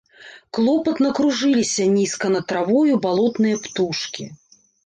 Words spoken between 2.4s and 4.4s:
травою балотныя птушкі.